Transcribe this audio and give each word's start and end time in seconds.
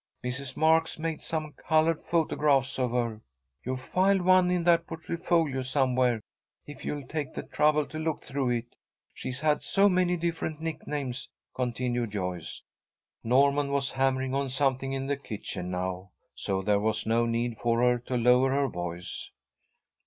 Miss 0.23 0.57
Marks 0.57 0.97
made 0.97 1.21
some 1.21 1.53
coloured 1.53 2.03
photographs 2.03 2.79
of 2.79 2.89
her. 2.89 3.21
You'll 3.63 3.77
find 3.77 4.25
one 4.25 4.49
in 4.49 4.63
that 4.63 4.87
portfolio 4.87 5.61
somewhere, 5.61 6.21
if 6.65 6.83
you'll 6.83 7.05
take 7.05 7.35
the 7.35 7.43
trouble 7.43 7.85
to 7.85 7.99
look 7.99 8.23
through 8.23 8.49
it. 8.49 8.75
She's 9.13 9.41
had 9.41 9.61
so 9.61 9.87
many 9.89 10.17
different 10.17 10.59
nicknames," 10.59 11.29
continued 11.53 12.09
Joyce. 12.13 12.63
Norman 13.23 13.71
was 13.71 13.91
hammering 13.91 14.33
on 14.33 14.49
something 14.49 14.91
in 14.91 15.05
the 15.05 15.17
kitchen 15.17 15.69
now, 15.69 16.09
so 16.33 16.63
there 16.63 16.79
was 16.79 17.05
no 17.05 17.27
need 17.27 17.59
for 17.59 17.81
her 17.83 17.99
to 17.99 18.17
lower 18.17 18.49
her 18.49 18.69
voice. 18.69 19.29